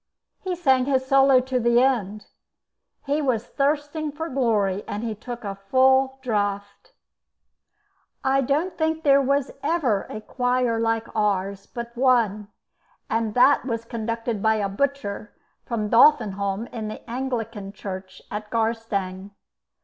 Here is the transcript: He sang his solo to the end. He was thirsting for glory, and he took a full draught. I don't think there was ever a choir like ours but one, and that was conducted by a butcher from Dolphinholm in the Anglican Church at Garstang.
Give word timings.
He 0.39 0.55
sang 0.55 0.85
his 0.85 1.05
solo 1.05 1.39
to 1.41 1.59
the 1.59 1.79
end. 1.79 2.25
He 3.05 3.21
was 3.21 3.45
thirsting 3.45 4.11
for 4.11 4.29
glory, 4.29 4.83
and 4.87 5.03
he 5.03 5.13
took 5.13 5.43
a 5.43 5.53
full 5.69 6.17
draught. 6.23 6.93
I 8.23 8.41
don't 8.41 8.75
think 8.79 9.03
there 9.03 9.21
was 9.21 9.51
ever 9.61 10.07
a 10.09 10.19
choir 10.19 10.79
like 10.79 11.07
ours 11.15 11.67
but 11.67 11.95
one, 11.95 12.47
and 13.11 13.35
that 13.35 13.63
was 13.63 13.85
conducted 13.85 14.41
by 14.41 14.55
a 14.55 14.69
butcher 14.69 15.33
from 15.67 15.91
Dolphinholm 15.91 16.65
in 16.73 16.87
the 16.87 17.07
Anglican 17.07 17.71
Church 17.71 18.23
at 18.31 18.49
Garstang. 18.49 19.29